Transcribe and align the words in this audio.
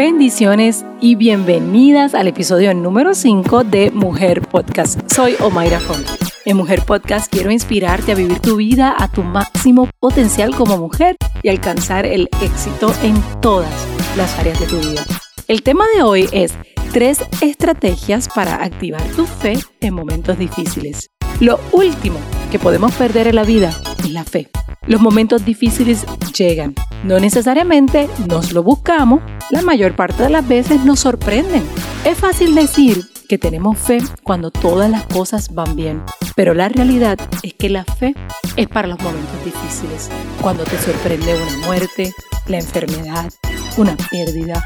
Bendiciones 0.00 0.86
y 1.02 1.14
bienvenidas 1.14 2.14
al 2.14 2.26
episodio 2.26 2.72
número 2.72 3.12
5 3.12 3.64
de 3.64 3.90
Mujer 3.90 4.40
Podcast. 4.40 4.98
Soy 5.12 5.36
Omaira 5.40 5.78
Font. 5.78 6.08
En 6.46 6.56
Mujer 6.56 6.80
Podcast 6.86 7.30
quiero 7.30 7.50
inspirarte 7.50 8.12
a 8.12 8.14
vivir 8.14 8.40
tu 8.40 8.56
vida 8.56 8.94
a 8.98 9.12
tu 9.12 9.22
máximo 9.22 9.90
potencial 10.00 10.56
como 10.56 10.78
mujer 10.78 11.16
y 11.42 11.50
alcanzar 11.50 12.06
el 12.06 12.30
éxito 12.40 12.94
en 13.02 13.14
todas 13.42 13.70
las 14.16 14.38
áreas 14.38 14.58
de 14.58 14.68
tu 14.68 14.78
vida. 14.78 15.04
El 15.48 15.62
tema 15.62 15.84
de 15.94 16.02
hoy 16.02 16.30
es 16.32 16.54
tres 16.94 17.22
estrategias 17.42 18.26
para 18.34 18.54
activar 18.64 19.02
tu 19.08 19.26
fe 19.26 19.58
en 19.82 19.92
momentos 19.92 20.38
difíciles. 20.38 21.10
Lo 21.40 21.60
último 21.72 22.18
que 22.50 22.58
podemos 22.58 22.94
perder 22.94 23.26
en 23.26 23.34
la 23.34 23.44
vida 23.44 23.78
es 23.98 24.10
la 24.12 24.24
fe. 24.24 24.48
Los 24.86 25.02
momentos 25.02 25.44
difíciles 25.44 26.06
llegan. 26.34 26.74
No 27.02 27.18
necesariamente 27.18 28.08
nos 28.28 28.52
lo 28.52 28.62
buscamos, 28.62 29.22
la 29.50 29.62
mayor 29.62 29.96
parte 29.96 30.22
de 30.24 30.30
las 30.30 30.46
veces 30.46 30.84
nos 30.84 31.00
sorprenden. 31.00 31.62
Es 32.04 32.18
fácil 32.18 32.54
decir 32.54 33.08
que 33.26 33.38
tenemos 33.38 33.78
fe 33.78 34.02
cuando 34.22 34.50
todas 34.50 34.90
las 34.90 35.04
cosas 35.04 35.54
van 35.54 35.76
bien, 35.76 36.02
pero 36.36 36.52
la 36.52 36.68
realidad 36.68 37.18
es 37.42 37.54
que 37.54 37.70
la 37.70 37.84
fe 37.84 38.14
es 38.56 38.68
para 38.68 38.88
los 38.88 39.00
momentos 39.00 39.44
difíciles, 39.44 40.10
cuando 40.42 40.64
te 40.64 40.76
sorprende 40.78 41.34
una 41.34 41.66
muerte, 41.66 42.12
la 42.48 42.58
enfermedad, 42.58 43.32
una 43.76 43.96
pérdida, 44.10 44.62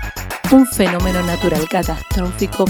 un 0.51 0.67
fenómeno 0.67 1.23
natural 1.23 1.69
catastrófico. 1.69 2.65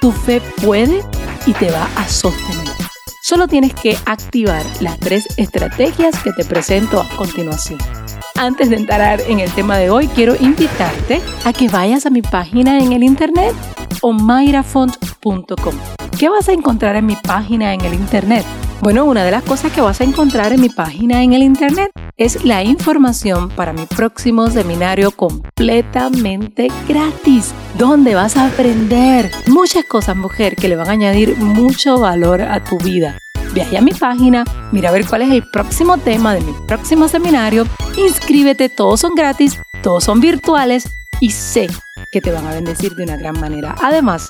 Tu 0.00 0.10
fe 0.10 0.40
puede 0.62 1.02
y 1.46 1.52
te 1.52 1.70
va 1.70 1.88
a 1.96 2.08
sostener. 2.08 2.74
Solo 3.22 3.46
tienes 3.46 3.74
que 3.74 3.96
activar 4.06 4.64
las 4.80 4.98
tres 4.98 5.26
estrategias 5.36 6.20
que 6.22 6.32
te 6.32 6.44
presento 6.44 7.00
a 7.00 7.08
continuación. 7.16 7.78
Antes 8.36 8.68
de 8.68 8.76
entrar 8.76 9.20
en 9.28 9.38
el 9.38 9.50
tema 9.52 9.78
de 9.78 9.90
hoy, 9.90 10.08
quiero 10.08 10.34
invitarte 10.34 11.20
a 11.44 11.52
que 11.52 11.68
vayas 11.68 12.04
a 12.04 12.10
mi 12.10 12.20
página 12.20 12.80
en 12.80 12.92
el 12.92 13.04
internet 13.04 13.54
omairafont.com. 14.02 15.74
¿Qué 16.18 16.28
vas 16.28 16.48
a 16.48 16.52
encontrar 16.52 16.96
en 16.96 17.06
mi 17.06 17.14
página 17.14 17.72
en 17.74 17.82
el 17.82 17.94
internet? 17.94 18.44
Bueno, 18.80 19.04
una 19.04 19.24
de 19.24 19.30
las 19.30 19.44
cosas 19.44 19.72
que 19.72 19.80
vas 19.80 20.00
a 20.00 20.04
encontrar 20.04 20.52
en 20.52 20.60
mi 20.60 20.68
página 20.68 21.22
en 21.22 21.32
el 21.32 21.44
internet 21.44 21.92
es 22.16 22.44
la 22.44 22.64
información 22.64 23.50
para 23.50 23.72
mi 23.72 23.86
próximo 23.86 24.50
seminario 24.50 25.12
completamente 25.12 26.72
gratis, 26.88 27.54
donde 27.78 28.16
vas 28.16 28.36
a 28.36 28.48
aprender 28.48 29.30
muchas 29.46 29.84
cosas, 29.84 30.16
mujer, 30.16 30.56
que 30.56 30.68
le 30.68 30.76
van 30.76 30.88
a 30.88 30.92
añadir 30.92 31.36
mucho 31.38 32.00
valor 32.00 32.42
a 32.42 32.64
tu 32.64 32.78
vida. 32.78 33.16
Viaja 33.54 33.78
a 33.78 33.82
mi 33.82 33.92
página, 33.92 34.42
mira 34.72 34.88
a 34.88 34.92
ver 34.92 35.06
cuál 35.06 35.22
es 35.22 35.30
el 35.30 35.48
próximo 35.48 35.96
tema 35.96 36.34
de 36.34 36.40
mi 36.40 36.52
próximo 36.66 37.06
seminario, 37.06 37.64
inscríbete, 37.96 38.68
todos 38.68 38.98
son 38.98 39.14
gratis, 39.14 39.60
todos 39.80 40.02
son 40.02 40.20
virtuales 40.20 40.90
y 41.20 41.30
sé 41.30 41.68
que 42.10 42.20
te 42.20 42.32
van 42.32 42.44
a 42.48 42.50
bendecir 42.50 42.96
de 42.96 43.04
una 43.04 43.16
gran 43.16 43.38
manera. 43.38 43.76
Además, 43.80 44.28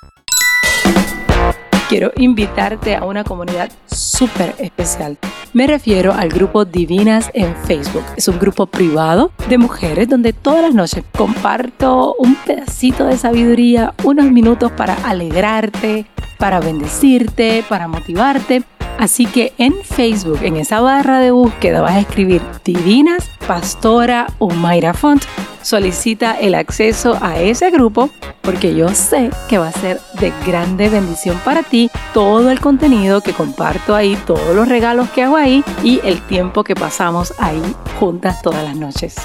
quiero 1.89 2.13
invitarte 2.17 2.97
a 2.97 3.05
una 3.05 3.25
comunidad 3.25 3.73
súper 3.87 4.55
especial. 4.59 5.17
Me 5.55 5.67
refiero 5.67 6.13
al 6.13 6.29
grupo 6.29 6.67
Divinas 6.67 7.31
en 7.33 7.57
Facebook. 7.65 8.05
Es 8.19 8.29
un 8.29 8.39
grupo 8.39 8.67
privado 8.67 9.33
de 9.49 9.57
mujeres 9.57 10.07
donde 10.07 10.35
todas 10.35 10.61
las 10.61 10.75
noches 10.75 11.03
comparto 11.17 12.15
un 12.19 12.35
pedacito 12.35 13.07
de 13.07 13.17
sabiduría, 13.17 13.95
unos 14.03 14.27
minutos 14.27 14.71
para 14.73 14.95
alegrarte, 15.09 16.05
para 16.39 16.61
bendecirte, 16.61 17.65
para 17.67 17.89
motivarte. 17.89 18.65
Así 18.99 19.27
que 19.27 19.53
en 19.59 19.75
Facebook, 19.83 20.41
en 20.43 20.57
esa 20.57 20.81
barra 20.81 21.21
de 21.21 21.31
búsqueda, 21.31 21.81
vas 21.81 21.95
a 21.95 22.01
escribir 22.01 22.43
Divinas 22.65 23.31
Pastora 23.47 24.29
o 24.39 24.51
Mayra 24.51 24.95
Font 24.95 25.23
solicita 25.63 26.39
el 26.39 26.55
acceso 26.55 27.17
a 27.21 27.41
ese 27.41 27.71
grupo 27.71 28.11
porque 28.43 28.75
yo 28.75 28.91
sé 28.91 29.31
que 29.49 29.59
va 29.59 29.69
a 29.69 29.73
ser 29.73 29.99
de 30.21 30.33
grande 30.47 30.91
bendición 30.91 31.39
para 31.45 31.63
ti 31.63 31.91
todo 32.13 32.51
el 32.51 32.61
contenido 32.61 33.23
que 33.23 33.33
comparto 33.33 33.95
ahí, 33.95 34.17
todos 34.27 34.55
los 34.55 34.69
regalos 34.69 35.11
que 35.11 35.23
hago 35.23 35.37
ahí 35.37 35.65
y 35.83 36.01
el 36.05 36.21
tiempo 36.27 36.65
que 36.65 36.75
pasamos 36.75 37.33
ahí 37.39 37.63
juntas 37.99 38.43
todas 38.43 38.63
las 38.63 38.77
noches. 38.77 39.17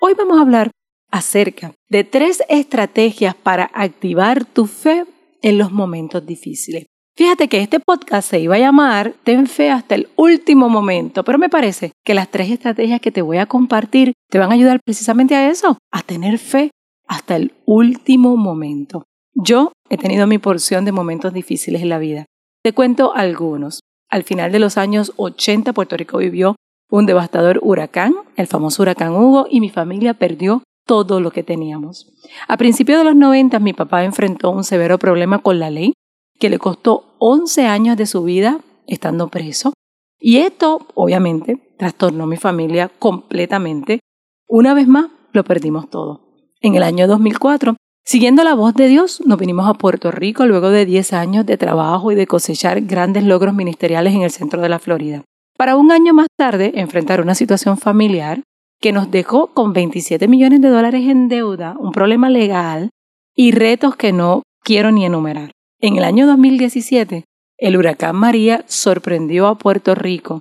Hoy 0.00 0.14
vamos 0.14 0.38
a 0.38 0.42
hablar 0.42 0.70
acerca 1.10 1.72
de 1.88 2.04
tres 2.04 2.42
estrategias 2.48 3.34
para 3.34 3.64
activar 3.74 4.44
tu 4.44 4.66
fe 4.66 5.04
en 5.42 5.58
los 5.58 5.72
momentos 5.72 6.24
difíciles. 6.24 6.89
Fíjate 7.20 7.48
que 7.48 7.60
este 7.60 7.80
podcast 7.80 8.30
se 8.30 8.40
iba 8.40 8.54
a 8.54 8.58
llamar 8.60 9.12
Ten 9.24 9.46
fe 9.46 9.70
hasta 9.70 9.94
el 9.94 10.08
último 10.16 10.70
momento, 10.70 11.22
pero 11.22 11.36
me 11.36 11.50
parece 11.50 11.92
que 12.02 12.14
las 12.14 12.30
tres 12.30 12.50
estrategias 12.50 12.98
que 13.02 13.12
te 13.12 13.20
voy 13.20 13.36
a 13.36 13.44
compartir 13.44 14.14
te 14.30 14.38
van 14.38 14.50
a 14.50 14.54
ayudar 14.54 14.80
precisamente 14.82 15.34
a 15.34 15.50
eso, 15.50 15.76
a 15.92 16.00
tener 16.00 16.38
fe 16.38 16.70
hasta 17.06 17.36
el 17.36 17.52
último 17.66 18.38
momento. 18.38 19.04
Yo 19.34 19.70
he 19.90 19.98
tenido 19.98 20.26
mi 20.26 20.38
porción 20.38 20.86
de 20.86 20.92
momentos 20.92 21.34
difíciles 21.34 21.82
en 21.82 21.90
la 21.90 21.98
vida. 21.98 22.24
Te 22.64 22.72
cuento 22.72 23.14
algunos. 23.14 23.80
Al 24.08 24.22
final 24.22 24.50
de 24.50 24.60
los 24.60 24.78
años 24.78 25.12
80 25.18 25.74
Puerto 25.74 25.98
Rico 25.98 26.16
vivió 26.16 26.56
un 26.90 27.04
devastador 27.04 27.58
huracán, 27.60 28.14
el 28.36 28.46
famoso 28.46 28.80
huracán 28.80 29.12
Hugo, 29.12 29.46
y 29.50 29.60
mi 29.60 29.68
familia 29.68 30.14
perdió 30.14 30.62
todo 30.86 31.20
lo 31.20 31.32
que 31.32 31.42
teníamos. 31.42 32.10
A 32.48 32.56
principios 32.56 32.96
de 32.96 33.04
los 33.04 33.14
90 33.14 33.58
mi 33.58 33.74
papá 33.74 34.04
enfrentó 34.04 34.52
un 34.52 34.64
severo 34.64 34.98
problema 34.98 35.40
con 35.40 35.58
la 35.58 35.68
ley 35.68 35.92
que 36.40 36.50
le 36.50 36.58
costó 36.58 37.14
11 37.18 37.66
años 37.66 37.96
de 37.96 38.06
su 38.06 38.24
vida 38.24 38.60
estando 38.86 39.28
preso. 39.28 39.72
Y 40.18 40.38
esto, 40.38 40.88
obviamente, 40.94 41.74
trastornó 41.78 42.26
mi 42.26 42.36
familia 42.36 42.90
completamente. 42.98 44.00
Una 44.48 44.74
vez 44.74 44.88
más, 44.88 45.06
lo 45.32 45.44
perdimos 45.44 45.88
todo. 45.88 46.22
En 46.60 46.74
el 46.74 46.82
año 46.82 47.06
2004, 47.06 47.76
siguiendo 48.04 48.42
la 48.42 48.54
voz 48.54 48.74
de 48.74 48.88
Dios, 48.88 49.22
nos 49.24 49.38
vinimos 49.38 49.68
a 49.68 49.74
Puerto 49.74 50.10
Rico 50.10 50.46
luego 50.46 50.70
de 50.70 50.86
10 50.86 51.12
años 51.12 51.46
de 51.46 51.56
trabajo 51.56 52.10
y 52.10 52.14
de 52.16 52.26
cosechar 52.26 52.80
grandes 52.80 53.24
logros 53.24 53.54
ministeriales 53.54 54.14
en 54.14 54.22
el 54.22 54.30
centro 54.30 54.60
de 54.60 54.68
la 54.68 54.78
Florida. 54.78 55.22
Para 55.56 55.76
un 55.76 55.92
año 55.92 56.14
más 56.14 56.28
tarde, 56.36 56.72
enfrentar 56.76 57.20
una 57.20 57.34
situación 57.34 57.76
familiar 57.76 58.42
que 58.80 58.92
nos 58.92 59.10
dejó 59.10 59.48
con 59.48 59.74
27 59.74 60.26
millones 60.26 60.62
de 60.62 60.68
dólares 60.70 61.06
en 61.06 61.28
deuda, 61.28 61.76
un 61.78 61.92
problema 61.92 62.30
legal 62.30 62.88
y 63.36 63.52
retos 63.52 63.94
que 63.94 64.12
no 64.12 64.42
quiero 64.64 64.90
ni 64.90 65.04
enumerar. 65.04 65.50
En 65.82 65.96
el 65.96 66.04
año 66.04 66.26
2017, 66.26 67.24
el 67.56 67.76
huracán 67.78 68.14
María 68.14 68.66
sorprendió 68.68 69.46
a 69.46 69.56
Puerto 69.56 69.94
Rico 69.94 70.40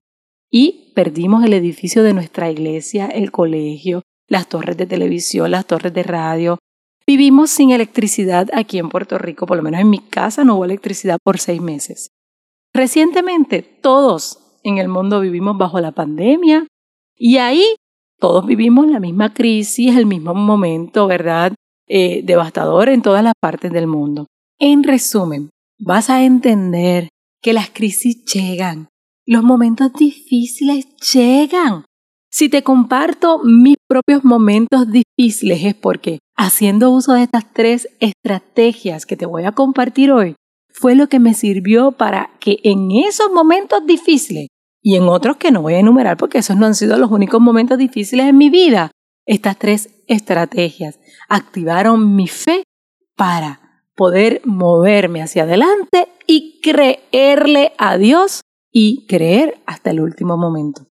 y 0.51 0.91
perdimos 0.95 1.45
el 1.45 1.53
edificio 1.53 2.03
de 2.03 2.13
nuestra 2.13 2.51
iglesia, 2.51 3.05
el 3.05 3.31
colegio, 3.31 4.01
las 4.27 4.50
torres 4.50 4.75
de 4.75 4.85
televisión, 4.85 5.51
las 5.51 5.66
torres 5.66 5.94
de 5.94 6.03
radio. 6.03 6.57
Vivimos 7.07 7.51
sin 7.51 7.72
electricidad 7.72 8.50
aquí 8.53 8.79
en 8.79 8.89
Puerto 8.89 9.17
Rico, 9.17 9.45
por 9.45 9.55
lo 9.55 9.63
menos 9.63 9.79
en 9.79 9.89
mi 9.89 10.00
casa 10.00 10.44
no 10.44 10.55
hubo 10.55 10.66
electricidad 10.66 11.19
por 11.23 11.39
seis 11.39 11.61
meses. 11.61 12.09
Recientemente, 12.73 13.61
todos 13.61 14.59
en 14.63 14.77
el 14.77 14.89
mundo 14.89 15.21
vivimos 15.21 15.57
bajo 15.57 15.79
la 15.79 15.94
pandemia 15.94 16.67
y 17.16 17.38
ahí 17.38 17.75
todos 18.19 18.45
vivimos 18.45 18.88
la 18.88 19.00
misma 19.00 19.33
crisis, 19.33 19.95
el 19.95 20.06
mismo 20.06 20.33
momento, 20.33 21.07
¿verdad? 21.07 21.53
Eh, 21.88 22.23
devastador 22.25 22.89
en 22.89 23.01
todas 23.01 23.23
las 23.23 23.35
partes 23.39 23.71
del 23.71 23.88
mundo. 23.88 24.27
En 24.61 24.83
resumen, 24.83 25.51
vas 25.79 26.09
a 26.09 26.25
entender 26.25 27.07
que 27.41 27.53
las 27.53 27.69
crisis 27.69 28.25
llegan, 28.25 28.89
los 29.25 29.41
momentos 29.41 29.93
difíciles 29.93 30.85
llegan. 31.13 31.85
Si 32.29 32.49
te 32.49 32.61
comparto 32.61 33.39
mis 33.41 33.77
propios 33.87 34.25
momentos 34.25 34.85
difíciles 34.91 35.63
es 35.63 35.75
porque 35.75 36.19
haciendo 36.35 36.91
uso 36.91 37.13
de 37.13 37.23
estas 37.23 37.53
tres 37.53 37.87
estrategias 38.01 39.05
que 39.05 39.15
te 39.15 39.25
voy 39.25 39.45
a 39.45 39.53
compartir 39.53 40.11
hoy, 40.11 40.35
fue 40.73 40.93
lo 40.93 41.07
que 41.07 41.19
me 41.19 41.33
sirvió 41.33 41.93
para 41.93 42.31
que 42.41 42.59
en 42.65 42.91
esos 42.91 43.31
momentos 43.31 43.85
difíciles 43.85 44.47
y 44.83 44.97
en 44.97 45.03
otros 45.03 45.37
que 45.37 45.51
no 45.51 45.61
voy 45.61 45.75
a 45.75 45.79
enumerar 45.79 46.17
porque 46.17 46.39
esos 46.39 46.57
no 46.57 46.65
han 46.65 46.75
sido 46.75 46.97
los 46.97 47.11
únicos 47.11 47.39
momentos 47.39 47.77
difíciles 47.77 48.27
en 48.27 48.37
mi 48.37 48.50
vida, 48.50 48.91
estas 49.25 49.57
tres 49.57 50.03
estrategias 50.07 51.00
activaron 51.29 52.13
mi 52.13 52.27
fe 52.27 52.63
para 53.15 53.58
poder 54.00 54.40
moverme 54.46 55.22
hacia 55.22 55.44
adelante 55.44 56.07
y 56.25 56.62
creerle 56.62 57.74
a 57.78 57.98
Dios 57.98 58.40
y 58.72 59.06
creer 59.07 59.60
hasta 59.66 59.92
el 59.92 60.00
último 60.00 60.38
momento. 60.38 60.88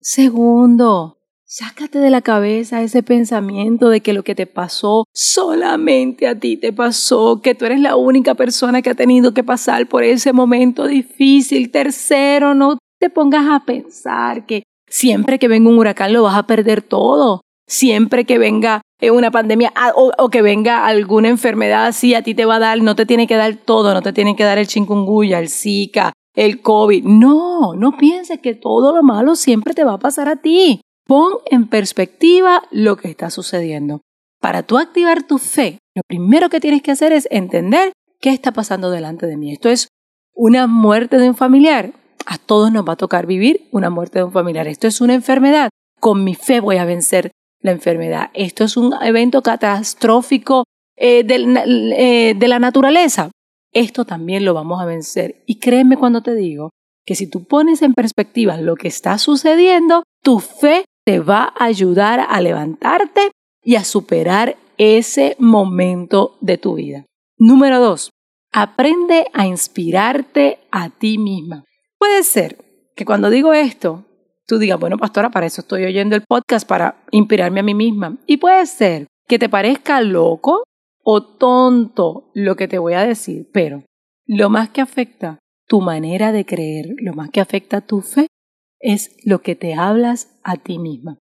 Segundo, 0.00 1.18
sácate 1.44 1.98
de 1.98 2.10
la 2.10 2.22
cabeza 2.22 2.80
ese 2.80 3.02
pensamiento 3.02 3.88
de 3.88 4.02
que 4.02 4.12
lo 4.12 4.22
que 4.22 4.36
te 4.36 4.46
pasó 4.46 5.02
solamente 5.12 6.28
a 6.28 6.38
ti 6.38 6.56
te 6.56 6.72
pasó, 6.72 7.42
que 7.42 7.56
tú 7.56 7.64
eres 7.64 7.80
la 7.80 7.96
única 7.96 8.36
persona 8.36 8.82
que 8.82 8.90
ha 8.90 8.94
tenido 8.94 9.34
que 9.34 9.42
pasar 9.42 9.88
por 9.88 10.04
ese 10.04 10.32
momento 10.32 10.86
difícil. 10.86 11.72
Tercero, 11.72 12.54
no 12.54 12.78
te 13.00 13.10
pongas 13.10 13.48
a 13.48 13.64
pensar 13.64 14.46
que 14.46 14.62
siempre 14.88 15.40
que 15.40 15.48
venga 15.48 15.70
un 15.70 15.78
huracán 15.78 16.12
lo 16.12 16.22
vas 16.22 16.36
a 16.36 16.46
perder 16.46 16.82
todo. 16.82 17.40
Siempre 17.68 18.24
que 18.24 18.38
venga 18.38 18.80
una 19.12 19.30
pandemia 19.30 19.72
ah, 19.76 19.92
o, 19.94 20.28
que 20.30 20.42
venga 20.42 20.86
alguna 20.86 21.28
enfermedad 21.28 21.86
así, 21.86 22.14
a 22.14 22.22
ti 22.22 22.34
te 22.34 22.46
va 22.46 22.56
a 22.56 22.58
dar, 22.58 22.80
no 22.80 22.96
te 22.96 23.06
tiene 23.06 23.26
que 23.26 23.36
dar 23.36 23.54
todo, 23.56 23.94
no 23.94 24.02
te 24.02 24.12
tiene 24.12 24.34
que 24.34 24.44
dar 24.44 24.58
el 24.58 24.66
chikungunya, 24.66 25.38
el 25.38 25.50
Zika, 25.50 26.12
el 26.34 26.62
COVID. 26.62 27.04
No, 27.04 27.74
no 27.74 27.96
pienses 27.96 28.40
que 28.40 28.54
todo 28.54 28.96
lo 28.96 29.02
malo 29.02 29.36
siempre 29.36 29.74
te 29.74 29.84
va 29.84 29.94
a 29.94 29.98
pasar 29.98 30.28
a 30.28 30.36
ti. 30.36 30.80
Pon 31.06 31.34
en 31.46 31.68
perspectiva 31.68 32.62
lo 32.70 32.96
que 32.96 33.08
está 33.08 33.30
sucediendo. 33.30 34.00
Para 34.40 34.62
tú 34.62 34.78
activar 34.78 35.22
tu 35.22 35.38
fe, 35.38 35.78
lo 35.94 36.02
primero 36.06 36.48
que 36.48 36.60
tienes 36.60 36.82
que 36.82 36.92
hacer 36.92 37.12
es 37.12 37.28
entender 37.30 37.92
qué 38.20 38.30
está 38.30 38.52
pasando 38.52 38.90
delante 38.90 39.26
de 39.26 39.36
mí. 39.36 39.52
Esto 39.52 39.68
es 39.68 39.88
una 40.34 40.66
muerte 40.66 41.18
de 41.18 41.28
un 41.28 41.36
familiar. 41.36 41.92
A 42.26 42.38
todos 42.38 42.72
nos 42.72 42.86
va 42.86 42.94
a 42.94 42.96
tocar 42.96 43.26
vivir 43.26 43.68
una 43.72 43.90
muerte 43.90 44.18
de 44.18 44.24
un 44.24 44.32
familiar. 44.32 44.68
Esto 44.68 44.86
es 44.86 45.00
una 45.00 45.14
enfermedad. 45.14 45.70
Con 46.00 46.24
mi 46.24 46.34
fe 46.34 46.60
voy 46.60 46.76
a 46.76 46.84
vencer 46.84 47.30
la 47.60 47.72
enfermedad. 47.72 48.30
Esto 48.34 48.64
es 48.64 48.76
un 48.76 48.94
evento 49.02 49.42
catastrófico 49.42 50.64
eh, 50.96 51.24
eh, 51.28 52.34
de 52.36 52.48
la 52.48 52.58
naturaleza. 52.58 53.30
Esto 53.72 54.04
también 54.04 54.44
lo 54.44 54.54
vamos 54.54 54.80
a 54.80 54.86
vencer. 54.86 55.42
Y 55.46 55.58
créeme 55.58 55.96
cuando 55.96 56.22
te 56.22 56.34
digo 56.34 56.70
que 57.04 57.14
si 57.14 57.26
tú 57.26 57.44
pones 57.44 57.82
en 57.82 57.94
perspectiva 57.94 58.56
lo 58.58 58.76
que 58.76 58.88
está 58.88 59.18
sucediendo, 59.18 60.02
tu 60.22 60.40
fe 60.40 60.84
te 61.04 61.20
va 61.20 61.52
a 61.56 61.64
ayudar 61.64 62.26
a 62.28 62.40
levantarte 62.40 63.30
y 63.62 63.76
a 63.76 63.84
superar 63.84 64.56
ese 64.76 65.36
momento 65.38 66.36
de 66.40 66.58
tu 66.58 66.74
vida. 66.74 67.04
Número 67.38 67.80
dos, 67.80 68.10
aprende 68.52 69.26
a 69.32 69.46
inspirarte 69.46 70.58
a 70.70 70.90
ti 70.90 71.18
misma. 71.18 71.64
Puede 71.98 72.22
ser 72.22 72.64
que 72.94 73.04
cuando 73.04 73.30
digo 73.30 73.52
esto, 73.52 74.04
tú 74.48 74.58
digas, 74.58 74.80
bueno, 74.80 74.96
pastora, 74.96 75.30
para 75.30 75.46
eso 75.46 75.60
estoy 75.60 75.84
oyendo 75.84 76.16
el 76.16 76.24
podcast, 76.26 76.66
para 76.66 77.04
inspirarme 77.10 77.60
a 77.60 77.62
mí 77.62 77.74
misma. 77.74 78.16
Y 78.26 78.38
puede 78.38 78.64
ser 78.66 79.06
que 79.28 79.38
te 79.38 79.48
parezca 79.48 80.00
loco 80.00 80.64
o 81.04 81.22
tonto 81.22 82.30
lo 82.34 82.56
que 82.56 82.66
te 82.66 82.78
voy 82.78 82.94
a 82.94 83.06
decir, 83.06 83.48
pero 83.52 83.84
lo 84.26 84.48
más 84.48 84.70
que 84.70 84.80
afecta 84.80 85.38
tu 85.66 85.82
manera 85.82 86.32
de 86.32 86.46
creer, 86.46 86.86
lo 86.96 87.12
más 87.12 87.30
que 87.30 87.40
afecta 87.40 87.82
tu 87.82 88.00
fe, 88.00 88.26
es 88.80 89.16
lo 89.24 89.42
que 89.42 89.54
te 89.54 89.74
hablas 89.74 90.38
a 90.42 90.56
ti 90.56 90.78
misma. 90.78 91.18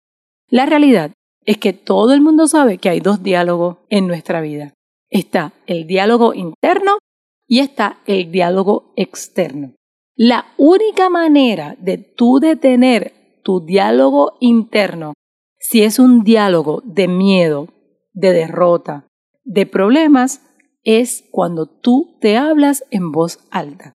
La 0.49 0.67
realidad 0.67 1.13
es 1.47 1.57
que 1.57 1.73
todo 1.73 2.13
el 2.13 2.21
mundo 2.21 2.47
sabe 2.47 2.79
que 2.79 2.91
hay 2.91 3.01
dos 3.01 3.23
diálogos 3.23 3.79
en 3.89 4.07
nuestra 4.07 4.43
vida. 4.43 4.75
Está 5.11 5.55
el 5.67 5.87
diálogo 5.87 6.35
interno 6.35 6.99
y 7.47 7.61
está 7.61 7.99
el 8.07 8.31
diálogo 8.31 8.93
externo. 8.97 9.75
La 10.17 10.47
única 10.59 11.09
manera 11.09 11.77
de 11.81 11.99
tú 11.99 12.39
detener 12.39 13.41
tu 13.43 13.65
diálogo 13.65 14.37
interno, 14.39 15.13
si 15.59 15.83
es 15.83 15.99
un 15.99 16.23
diálogo 16.23 16.83
de 16.85 17.09
miedo, 17.09 17.69
de 18.13 18.33
derrota, 18.33 19.09
de 19.43 19.67
problemas, 19.67 20.41
es 20.85 21.25
cuando 21.33 21.67
tú 21.67 22.17
te 22.21 22.37
hablas 22.37 22.85
en 22.93 23.11
voz 23.11 23.41
alta. 23.51 23.93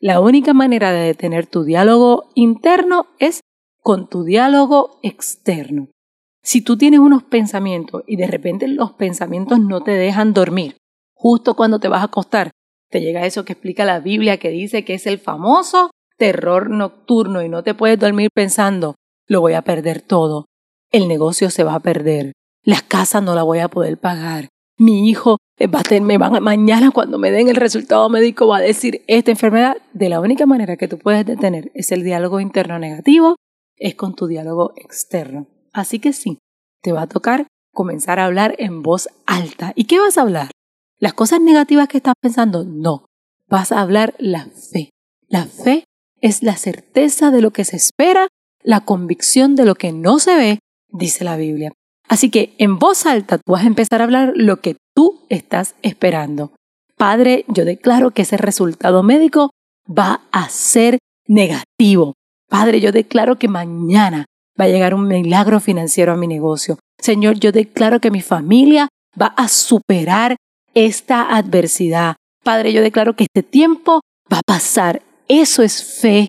La 0.00 0.18
única 0.18 0.52
manera 0.52 0.90
de 0.90 1.02
detener 1.02 1.46
tu 1.46 1.62
diálogo 1.62 2.24
interno 2.34 3.06
es 3.20 3.40
con 3.80 4.08
tu 4.08 4.24
diálogo 4.24 4.98
externo. 5.04 5.88
Si 6.42 6.60
tú 6.62 6.76
tienes 6.76 6.98
unos 6.98 7.22
pensamientos 7.22 8.02
y 8.08 8.16
de 8.16 8.26
repente 8.26 8.66
los 8.66 8.94
pensamientos 8.94 9.60
no 9.60 9.80
te 9.82 9.92
dejan 9.92 10.32
dormir, 10.32 10.76
justo 11.14 11.54
cuando 11.54 11.78
te 11.78 11.86
vas 11.86 12.00
a 12.00 12.06
acostar, 12.06 12.50
te 12.92 13.00
llega 13.00 13.26
eso 13.26 13.44
que 13.44 13.54
explica 13.54 13.84
la 13.84 13.98
Biblia 13.98 14.36
que 14.36 14.50
dice 14.50 14.84
que 14.84 14.94
es 14.94 15.06
el 15.06 15.18
famoso 15.18 15.90
terror 16.18 16.70
nocturno 16.70 17.42
y 17.42 17.48
no 17.48 17.64
te 17.64 17.74
puedes 17.74 17.98
dormir 17.98 18.28
pensando, 18.32 18.94
lo 19.26 19.40
voy 19.40 19.54
a 19.54 19.62
perder 19.62 20.02
todo, 20.02 20.44
el 20.92 21.08
negocio 21.08 21.50
se 21.50 21.64
va 21.64 21.74
a 21.74 21.80
perder, 21.80 22.32
la 22.62 22.80
casa 22.86 23.20
no 23.20 23.34
la 23.34 23.42
voy 23.42 23.58
a 23.58 23.68
poder 23.68 23.98
pagar, 23.98 24.48
mi 24.78 25.08
hijo 25.08 25.38
eh, 25.58 25.66
va 25.66 25.80
a 25.80 25.84
tener, 25.84 26.18
mañana 26.18 26.90
cuando 26.90 27.18
me 27.18 27.30
den 27.30 27.48
el 27.48 27.56
resultado 27.56 28.08
médico 28.08 28.46
va 28.46 28.58
a 28.58 28.60
decir 28.60 29.02
esta 29.06 29.30
enfermedad. 29.30 29.76
De 29.92 30.08
la 30.08 30.20
única 30.20 30.46
manera 30.46 30.76
que 30.76 30.88
tú 30.88 30.98
puedes 30.98 31.24
detener 31.26 31.70
es 31.74 31.92
el 31.92 32.02
diálogo 32.02 32.40
interno 32.40 32.78
negativo, 32.78 33.36
es 33.76 33.94
con 33.94 34.14
tu 34.14 34.26
diálogo 34.26 34.72
externo. 34.76 35.46
Así 35.72 35.98
que 35.98 36.12
sí, 36.12 36.38
te 36.82 36.92
va 36.92 37.02
a 37.02 37.06
tocar 37.06 37.46
comenzar 37.72 38.18
a 38.18 38.26
hablar 38.26 38.54
en 38.58 38.82
voz 38.82 39.08
alta. 39.26 39.72
¿Y 39.74 39.84
qué 39.84 39.98
vas 39.98 40.18
a 40.18 40.22
hablar? 40.22 40.50
¿Las 41.02 41.14
cosas 41.14 41.40
negativas 41.40 41.88
que 41.88 41.96
estás 41.96 42.14
pensando? 42.22 42.62
No, 42.62 43.06
vas 43.48 43.72
a 43.72 43.80
hablar 43.80 44.14
la 44.18 44.46
fe. 44.46 44.90
La 45.28 45.46
fe 45.46 45.82
es 46.20 46.44
la 46.44 46.54
certeza 46.54 47.32
de 47.32 47.40
lo 47.40 47.50
que 47.50 47.64
se 47.64 47.74
espera, 47.74 48.28
la 48.62 48.82
convicción 48.82 49.56
de 49.56 49.64
lo 49.64 49.74
que 49.74 49.90
no 49.90 50.20
se 50.20 50.36
ve, 50.36 50.58
dice 50.90 51.24
la 51.24 51.36
Biblia. 51.36 51.72
Así 52.08 52.30
que 52.30 52.54
en 52.58 52.78
voz 52.78 53.04
alta 53.04 53.38
tú 53.38 53.50
vas 53.50 53.64
a 53.64 53.66
empezar 53.66 54.00
a 54.00 54.04
hablar 54.04 54.34
lo 54.36 54.60
que 54.60 54.76
tú 54.94 55.26
estás 55.28 55.74
esperando. 55.82 56.52
Padre, 56.96 57.46
yo 57.48 57.64
declaro 57.64 58.12
que 58.12 58.22
ese 58.22 58.36
resultado 58.36 59.02
médico 59.02 59.50
va 59.90 60.20
a 60.30 60.48
ser 60.50 60.98
negativo. 61.26 62.14
Padre, 62.48 62.80
yo 62.80 62.92
declaro 62.92 63.40
que 63.40 63.48
mañana 63.48 64.26
va 64.56 64.66
a 64.66 64.68
llegar 64.68 64.94
un 64.94 65.08
milagro 65.08 65.58
financiero 65.58 66.12
a 66.12 66.16
mi 66.16 66.28
negocio. 66.28 66.78
Señor, 67.00 67.40
yo 67.40 67.50
declaro 67.50 67.98
que 67.98 68.12
mi 68.12 68.20
familia 68.20 68.86
va 69.20 69.34
a 69.36 69.48
superar 69.48 70.36
esta 70.74 71.36
adversidad. 71.36 72.16
Padre, 72.42 72.72
yo 72.72 72.82
declaro 72.82 73.14
que 73.14 73.24
este 73.24 73.42
tiempo 73.42 74.00
va 74.32 74.38
a 74.38 74.46
pasar. 74.46 75.02
Eso 75.28 75.62
es 75.62 76.00
fe. 76.00 76.28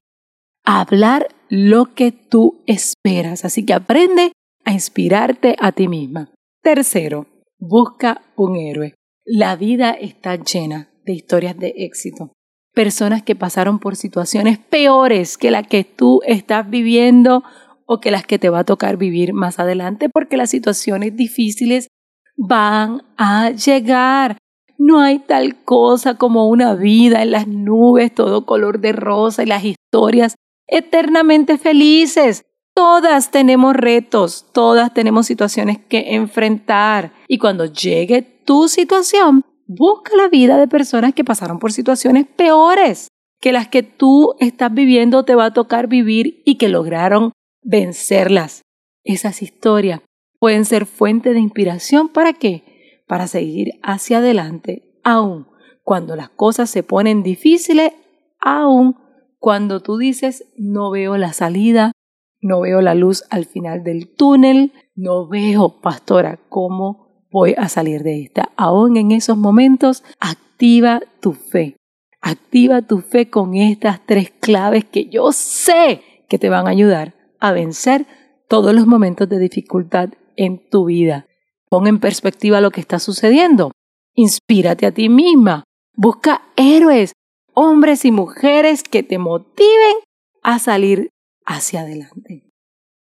Hablar 0.65 1.27
lo 1.49 1.93
que 1.93 2.11
tú 2.11 2.61
esperas. 2.67 3.45
Así 3.45 3.65
que 3.65 3.73
aprende 3.73 4.31
a 4.63 4.71
inspirarte 4.71 5.55
a 5.59 5.71
ti 5.71 5.87
misma. 5.87 6.29
Tercero, 6.61 7.27
busca 7.59 8.21
un 8.35 8.55
héroe. 8.55 8.95
La 9.25 9.55
vida 9.55 9.91
está 9.91 10.35
llena 10.35 10.89
de 11.05 11.13
historias 11.13 11.57
de 11.57 11.73
éxito. 11.77 12.31
Personas 12.73 13.21
que 13.23 13.35
pasaron 13.35 13.79
por 13.79 13.95
situaciones 13.95 14.57
peores 14.57 15.37
que 15.37 15.51
las 15.51 15.67
que 15.67 15.83
tú 15.83 16.21
estás 16.25 16.69
viviendo 16.69 17.43
o 17.85 17.99
que 17.99 18.11
las 18.11 18.25
que 18.25 18.39
te 18.39 18.49
va 18.49 18.59
a 18.59 18.63
tocar 18.63 18.97
vivir 18.97 19.33
más 19.33 19.59
adelante 19.59 20.09
porque 20.09 20.37
las 20.37 20.49
situaciones 20.49 21.15
difíciles 21.15 21.87
van 22.35 23.03
a 23.17 23.51
llegar. 23.51 24.37
No 24.77 24.99
hay 24.99 25.19
tal 25.19 25.63
cosa 25.63 26.17
como 26.17 26.47
una 26.47 26.75
vida 26.75 27.21
en 27.21 27.31
las 27.31 27.47
nubes, 27.47 28.13
todo 28.13 28.45
color 28.45 28.79
de 28.79 28.91
rosa 28.91 29.43
y 29.43 29.47
las 29.47 29.63
historias 29.63 30.35
eternamente 30.67 31.57
felices. 31.57 32.43
Todas 32.75 33.29
tenemos 33.29 33.75
retos, 33.75 34.47
todas 34.51 34.93
tenemos 34.93 35.27
situaciones 35.27 35.77
que 35.77 36.15
enfrentar 36.15 37.13
y 37.27 37.37
cuando 37.37 37.65
llegue 37.65 38.23
tu 38.23 38.67
situación, 38.67 39.43
busca 39.67 40.15
la 40.17 40.27
vida 40.27 40.57
de 40.57 40.67
personas 40.67 41.13
que 41.13 41.23
pasaron 41.23 41.59
por 41.59 41.71
situaciones 41.71 42.25
peores 42.25 43.09
que 43.39 43.51
las 43.51 43.67
que 43.67 43.83
tú 43.83 44.35
estás 44.39 44.73
viviendo 44.73 45.25
te 45.25 45.35
va 45.35 45.45
a 45.47 45.53
tocar 45.53 45.87
vivir 45.87 46.41
y 46.45 46.57
que 46.57 46.69
lograron 46.69 47.33
vencerlas. 47.61 48.61
Esas 49.03 49.41
historias 49.41 49.99
pueden 50.43 50.65
ser 50.65 50.87
fuente 50.87 51.33
de 51.33 51.39
inspiración 51.39 52.09
para 52.09 52.33
qué? 52.33 52.65
Para 53.07 53.27
seguir 53.27 53.79
hacia 53.81 54.17
adelante, 54.17 54.99
aun 55.01 55.47
cuando 55.83 56.17
las 56.17 56.27
cosas 56.27 56.69
se 56.69 56.83
ponen 56.83 57.23
difíciles, 57.23 57.93
aun 58.41 58.97
cuando 59.39 59.79
tú 59.79 59.97
dices 59.97 60.51
no 60.57 60.91
veo 60.91 61.15
la 61.15 61.31
salida, 61.31 61.93
no 62.41 62.59
veo 62.59 62.81
la 62.81 62.93
luz 62.93 63.23
al 63.29 63.45
final 63.45 63.85
del 63.85 64.13
túnel, 64.17 64.73
no 64.95 65.29
veo, 65.29 65.79
pastora, 65.79 66.41
cómo 66.49 67.25
voy 67.31 67.55
a 67.57 67.69
salir 67.69 68.03
de 68.03 68.23
esta. 68.23 68.51
Aún 68.57 68.97
en 68.97 69.11
esos 69.11 69.37
momentos, 69.37 70.03
activa 70.19 70.99
tu 71.21 71.31
fe. 71.31 71.77
Activa 72.19 72.81
tu 72.81 72.99
fe 72.99 73.29
con 73.29 73.55
estas 73.55 74.05
tres 74.05 74.33
claves 74.41 74.83
que 74.83 75.05
yo 75.05 75.31
sé 75.31 76.01
que 76.27 76.37
te 76.37 76.49
van 76.49 76.67
a 76.67 76.71
ayudar 76.71 77.13
a 77.39 77.53
vencer 77.53 78.05
todos 78.49 78.73
los 78.73 78.85
momentos 78.85 79.29
de 79.29 79.39
dificultad 79.39 80.09
en 80.37 80.69
tu 80.69 80.85
vida. 80.85 81.27
Pon 81.69 81.87
en 81.87 81.99
perspectiva 81.99 82.61
lo 82.61 82.71
que 82.71 82.81
está 82.81 82.99
sucediendo. 82.99 83.71
Inspírate 84.15 84.85
a 84.85 84.91
ti 84.91 85.09
misma. 85.09 85.63
Busca 85.95 86.43
héroes, 86.55 87.13
hombres 87.53 88.05
y 88.05 88.11
mujeres 88.11 88.83
que 88.83 89.03
te 89.03 89.17
motiven 89.17 89.95
a 90.43 90.59
salir 90.59 91.09
hacia 91.45 91.81
adelante. 91.81 92.43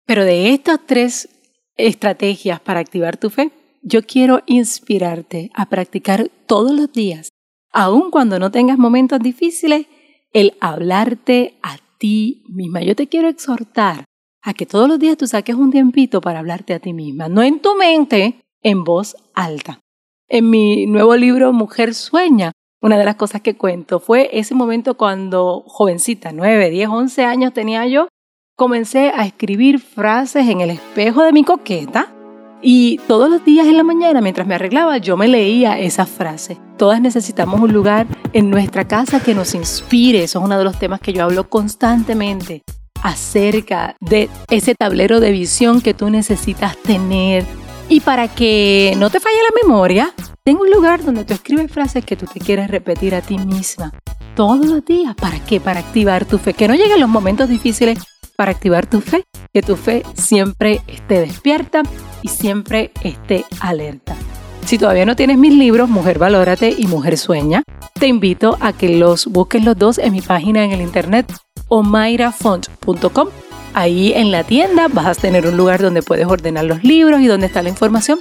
Pero 0.06 0.25
de 0.25 0.50
estas 0.50 0.80
tres 0.87 1.28
estrategias 1.76 2.61
para 2.61 2.80
activar 2.80 3.16
tu 3.16 3.30
fe, 3.30 3.50
yo 3.83 4.02
quiero 4.02 4.42
inspirarte 4.47 5.50
a 5.54 5.68
practicar 5.68 6.30
todos 6.47 6.73
los 6.73 6.92
días, 6.92 7.28
aun 7.71 8.11
cuando 8.11 8.38
no 8.38 8.50
tengas 8.50 8.78
momentos 8.78 9.21
difíciles, 9.21 9.87
el 10.33 10.56
hablarte 10.61 11.59
a 11.62 11.78
ti 11.99 12.44
misma. 12.49 12.83
Yo 12.83 12.97
te 12.97 13.09
quiero 13.09 13.28
exhortar 13.28 14.04
a 14.44 14.52
que 14.52 14.66
todos 14.66 14.88
los 14.88 14.98
días 14.98 15.16
tú 15.16 15.26
saques 15.26 15.56
un 15.56 15.70
tiempito 15.70 16.20
para 16.20 16.38
hablarte 16.38 16.74
a 16.74 16.78
ti 16.78 16.92
misma, 16.92 17.28
no 17.28 17.42
en 17.42 17.60
tu 17.60 17.74
mente, 17.74 18.40
en 18.62 18.84
voz 18.84 19.16
alta. 19.34 19.80
En 20.28 20.50
mi 20.50 20.86
nuevo 20.86 21.16
libro 21.16 21.52
Mujer 21.52 21.94
Sueña, 21.94 22.52
una 22.82 22.98
de 22.98 23.04
las 23.04 23.16
cosas 23.16 23.40
que 23.40 23.56
cuento 23.56 24.00
fue 24.00 24.28
ese 24.32 24.54
momento 24.54 24.98
cuando 24.98 25.64
jovencita, 25.66 26.32
9, 26.32 26.68
10, 26.68 26.88
11 26.88 27.24
años 27.24 27.52
tenía 27.54 27.86
yo, 27.86 28.08
comencé 28.54 29.10
a 29.14 29.24
escribir 29.24 29.80
frases 29.80 30.46
en 30.46 30.60
el 30.60 30.70
espejo 30.70 31.22
de 31.22 31.32
mi 31.32 31.42
coqueta 31.42 32.12
y 32.60 32.98
todos 33.08 33.30
los 33.30 33.44
días 33.44 33.66
en 33.66 33.78
la 33.78 33.82
mañana, 33.82 34.20
mientras 34.20 34.46
me 34.46 34.54
arreglaba, 34.54 34.98
yo 34.98 35.16
me 35.16 35.28
leía 35.28 35.78
esas 35.78 36.08
frases. 36.08 36.58
Todas 36.76 37.00
necesitamos 37.00 37.60
un 37.60 37.72
lugar 37.72 38.06
en 38.34 38.50
nuestra 38.50 38.86
casa 38.86 39.20
que 39.20 39.34
nos 39.34 39.54
inspire. 39.54 40.22
Eso 40.22 40.38
es 40.38 40.44
uno 40.44 40.58
de 40.58 40.64
los 40.64 40.78
temas 40.78 41.00
que 41.00 41.12
yo 41.12 41.24
hablo 41.24 41.48
constantemente. 41.48 42.62
Acerca 43.04 43.96
de 44.00 44.30
ese 44.50 44.75
tablero 44.75 45.20
de 45.20 45.30
visión 45.30 45.80
que 45.82 45.94
tú 45.94 46.11
necesitas 46.11 46.76
tener. 46.78 47.44
Y 47.88 48.00
para 48.00 48.28
que 48.28 48.94
no 48.96 49.11
te 49.11 49.20
falle 49.20 49.37
la 49.37 49.62
memoria, 49.62 50.14
tengo 50.42 50.62
un 50.62 50.70
lugar 50.70 51.04
donde 51.04 51.25
tú 51.25 51.34
escribes 51.34 51.70
frases 51.70 52.04
que 52.04 52.16
tú 52.16 52.26
te 52.26 52.40
quieres 52.40 52.70
repetir 52.70 53.14
a 53.14 53.20
ti 53.20 53.37
misma 53.37 53.92
todos 54.34 54.66
los 54.66 54.84
días. 54.84 55.14
¿Para 55.14 55.38
qué? 55.44 55.61
Para 55.61 55.80
activar 55.80 56.25
tu 56.25 56.38
fe. 56.38 56.54
Que 56.54 56.66
no 56.66 56.75
lleguen 56.75 56.99
los 56.99 57.08
momentos 57.08 57.49
difíciles 57.49 57.99
para 58.37 58.52
activar 58.52 58.87
tu 58.87 59.02
fe. 59.02 59.25
Que 59.52 59.61
tu 59.61 59.76
fe 59.76 60.02
siempre 60.14 60.80
esté 60.87 61.20
despierta 61.20 61.82
y 62.23 62.28
siempre 62.28 62.90
esté 63.02 63.44
alerta. 63.61 64.16
Si 64.64 64.78
todavía 64.78 65.04
no 65.04 65.14
tienes 65.14 65.37
mis 65.37 65.52
libros, 65.52 65.90
Mujer 65.90 66.18
Valórate 66.18 66.75
y 66.76 66.87
Mujer 66.87 67.18
Sueña, 67.18 67.64
te 68.00 68.06
invito 68.06 68.56
a 68.61 68.73
que 68.73 68.88
los 68.88 69.26
busques 69.26 69.62
los 69.62 69.76
dos 69.76 69.99
en 69.99 70.14
mi 70.14 70.23
página 70.23 70.64
en 70.64 70.73
el 70.73 70.80
internet 70.80 71.30
omairafont.com. 71.68 73.28
Ahí 73.75 74.12
en 74.12 74.30
la 74.30 74.44
tienda 74.44 74.88
vas 74.88 75.06
a 75.06 75.21
tener 75.21 75.47
un 75.47 75.56
lugar 75.56 75.83
donde 75.83 76.02
puedes 76.02 76.26
ordenar 76.26 76.64
los 76.64 76.85
libros 76.85 77.21
y 77.21 77.26
donde 77.26 77.47
está 77.47 77.62
la 77.62 77.68
información 77.71 78.21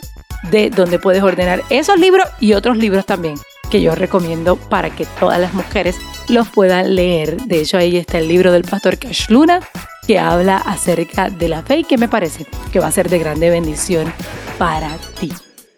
de 0.49 0.69
donde 0.69 0.99
puedes 0.99 1.23
ordenar 1.23 1.63
esos 1.69 1.99
libros 1.99 2.27
y 2.39 2.53
otros 2.53 2.77
libros 2.77 3.05
también 3.05 3.35
que 3.69 3.81
yo 3.81 3.95
recomiendo 3.95 4.55
para 4.55 4.89
que 4.89 5.05
todas 5.19 5.39
las 5.39 5.53
mujeres 5.53 5.95
los 6.27 6.47
puedan 6.49 6.95
leer. 6.95 7.37
De 7.43 7.61
hecho, 7.61 7.77
ahí 7.77 7.97
está 7.97 8.19
el 8.19 8.27
libro 8.27 8.51
del 8.51 8.63
pastor 8.63 8.97
Cash 8.97 9.29
Luna 9.29 9.61
que 10.05 10.19
habla 10.19 10.57
acerca 10.57 11.29
de 11.29 11.49
la 11.49 11.63
fe 11.63 11.77
y 11.77 11.83
que 11.83 11.97
me 11.97 12.09
parece 12.09 12.45
que 12.71 12.79
va 12.79 12.87
a 12.87 12.91
ser 12.91 13.09
de 13.09 13.19
grande 13.19 13.49
bendición 13.49 14.13
para 14.57 14.89
ti. 15.19 15.31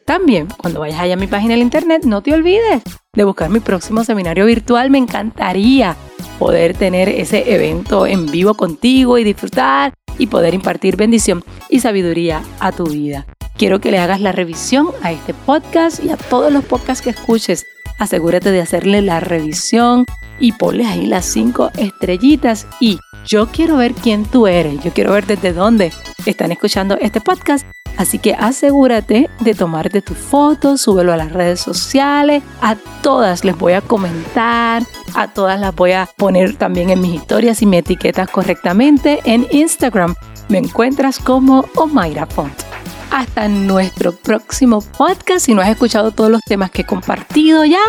También, 0.05 0.47
cuando 0.57 0.79
vayas 0.79 0.99
allá 0.99 1.15
a 1.15 1.17
mi 1.17 1.25
página 1.25 1.55
en 1.55 1.61
internet, 1.61 2.03
no 2.05 2.21
te 2.21 2.31
olvides 2.31 2.83
de 3.13 3.23
buscar 3.23 3.49
mi 3.49 3.59
próximo 3.59 4.03
seminario 4.03 4.45
virtual. 4.45 4.91
Me 4.91 4.99
encantaría 4.99 5.95
poder 6.37 6.77
tener 6.77 7.09
ese 7.09 7.55
evento 7.55 8.05
en 8.05 8.27
vivo 8.27 8.53
contigo 8.53 9.17
y 9.17 9.23
disfrutar 9.23 9.93
y 10.19 10.27
poder 10.27 10.53
impartir 10.53 10.95
bendición 10.95 11.43
y 11.69 11.79
sabiduría 11.79 12.43
a 12.59 12.71
tu 12.71 12.85
vida. 12.85 13.25
Quiero 13.57 13.79
que 13.79 13.89
le 13.89 13.97
hagas 13.97 14.21
la 14.21 14.31
revisión 14.31 14.89
a 15.01 15.11
este 15.11 15.33
podcast 15.33 16.03
y 16.03 16.11
a 16.11 16.17
todos 16.17 16.53
los 16.53 16.63
podcasts 16.63 17.03
que 17.03 17.09
escuches. 17.09 17.65
Asegúrate 17.97 18.51
de 18.51 18.61
hacerle 18.61 19.01
la 19.01 19.21
revisión 19.21 20.05
y 20.39 20.51
ponle 20.51 20.85
ahí 20.85 21.07
las 21.07 21.25
cinco 21.25 21.71
estrellitas 21.77 22.67
y 22.79 22.99
yo 23.25 23.47
quiero 23.47 23.77
ver 23.77 23.93
quién 23.93 24.25
tú 24.25 24.45
eres, 24.45 24.83
yo 24.83 24.91
quiero 24.91 25.13
ver 25.13 25.25
desde 25.25 25.51
dónde 25.51 25.91
están 26.25 26.51
escuchando 26.51 26.95
este 27.01 27.21
podcast 27.21 27.65
Así 27.97 28.19
que 28.19 28.33
asegúrate 28.33 29.29
de 29.39 29.53
tomarte 29.53 30.01
tu 30.01 30.13
foto, 30.13 30.77
súbelo 30.77 31.13
a 31.13 31.17
las 31.17 31.31
redes 31.31 31.59
sociales. 31.59 32.43
A 32.61 32.75
todas 33.01 33.45
les 33.45 33.57
voy 33.57 33.73
a 33.73 33.81
comentar, 33.81 34.83
a 35.15 35.27
todas 35.27 35.59
las 35.59 35.73
voy 35.75 35.93
a 35.93 36.09
poner 36.17 36.55
también 36.55 36.89
en 36.89 37.01
mis 37.01 37.15
historias 37.15 37.61
y 37.61 37.65
me 37.65 37.79
etiquetas 37.79 38.29
correctamente 38.29 39.21
en 39.23 39.47
Instagram. 39.51 40.15
Me 40.49 40.57
encuentras 40.57 41.19
como 41.19 41.65
Omaira 41.75 42.25
Font. 42.25 42.53
Hasta 43.11 43.47
nuestro 43.47 44.11
próximo 44.11 44.81
podcast. 44.81 45.45
Si 45.45 45.53
no 45.53 45.61
has 45.61 45.69
escuchado 45.69 46.11
todos 46.11 46.29
los 46.29 46.41
temas 46.41 46.71
que 46.71 46.81
he 46.81 46.85
compartido 46.85 47.63
ya, 47.63 47.79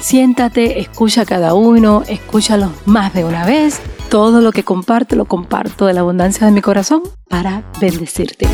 siéntate, 0.00 0.80
escucha 0.80 1.24
cada 1.24 1.54
uno, 1.54 2.02
escúchalos 2.06 2.70
más 2.84 3.14
de 3.14 3.24
una 3.24 3.46
vez. 3.46 3.80
Todo 4.10 4.42
lo 4.42 4.52
que 4.52 4.62
comparto 4.62 5.16
lo 5.16 5.24
comparto 5.24 5.86
de 5.86 5.94
la 5.94 6.00
abundancia 6.00 6.46
de 6.46 6.52
mi 6.52 6.60
corazón 6.60 7.02
para 7.28 7.64
bendecirte. 7.80 8.46